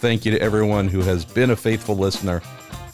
Thank 0.00 0.24
you 0.24 0.32
to 0.32 0.40
everyone 0.40 0.88
who 0.88 1.02
has 1.02 1.26
been 1.26 1.50
a 1.50 1.56
faithful 1.56 1.94
listener. 1.94 2.40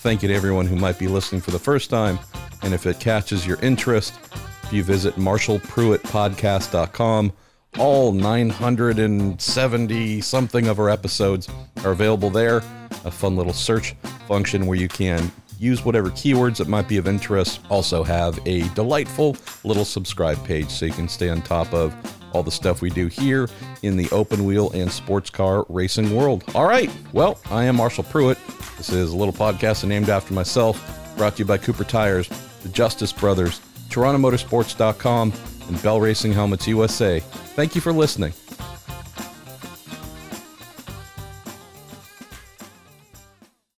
Thank 0.07 0.23
you 0.23 0.29
to 0.29 0.35
everyone 0.37 0.67
who 0.67 0.77
might 0.77 1.01
be 1.01 1.09
listening 1.09 1.41
for 1.41 1.51
the 1.51 1.59
first 1.59 1.91
time. 1.91 2.21
And 2.63 2.73
if 2.73 2.87
it 2.87 3.01
catches 3.01 3.45
your 3.45 3.61
interest, 3.61 4.15
if 4.63 4.73
you 4.73 4.85
visit 4.85 5.17
marshallpruettpodcast.com, 5.17 7.33
all 7.77 8.13
970 8.13 10.21
something 10.21 10.69
of 10.69 10.79
our 10.79 10.91
episodes 10.91 11.49
are 11.83 11.91
available 11.91 12.31
there. 12.31 12.59
A 13.05 13.11
fun 13.11 13.35
little 13.35 13.53
search 13.53 13.97
function 14.29 14.69
where 14.69 14.79
you 14.79 14.87
can 14.87 15.33
use 15.59 15.85
whatever 15.85 16.11
keywords 16.11 16.59
that 16.59 16.69
might 16.69 16.87
be 16.87 16.99
of 16.99 17.09
interest. 17.09 17.59
Also, 17.69 18.05
have 18.05 18.39
a 18.47 18.69
delightful 18.75 19.37
little 19.65 19.85
subscribe 19.85 20.41
page 20.45 20.71
so 20.71 20.87
you 20.87 20.93
can 20.93 21.09
stay 21.09 21.31
on 21.31 21.43
top 21.43 21.75
of 21.75 21.93
all 22.37 22.43
the 22.43 22.51
stuff 22.51 22.83
we 22.83 22.91
do 22.91 23.07
here 23.07 23.49
in 23.83 23.97
the 23.97 24.09
open 24.11 24.45
wheel 24.45 24.71
and 24.73 24.93
sports 24.93 25.31
car 25.31 25.65
racing 25.69 26.15
world. 26.15 26.45
All 26.55 26.67
right. 26.67 26.91
Well, 27.13 27.41
I 27.51 27.65
am 27.65 27.77
Marshall 27.77 28.05
Pruett. 28.05 28.37
This 28.77 28.91
is 28.91 29.13
a 29.13 29.17
little 29.17 29.33
podcast 29.33 29.85
named 29.85 30.11
after 30.11 30.35
myself, 30.35 31.17
brought 31.17 31.37
to 31.37 31.39
you 31.41 31.45
by 31.47 31.57
Cooper 31.57 31.85
Tires, 31.85 32.29
the 32.63 32.69
Justice 32.69 33.13
Brothers, 33.13 33.61
TorontoMotorsports.com, 33.89 35.33
and 35.69 35.83
Bell 35.83 36.01
Racing 36.01 36.33
Helmets 36.33 36.69
USA. 36.69 37.21
Thank 37.21 37.75
you 37.75 37.81
for 37.81 37.93
listening. 37.93 38.33